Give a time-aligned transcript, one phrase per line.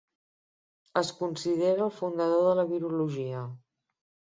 [1.01, 3.49] Es considera el fundador de la virologia.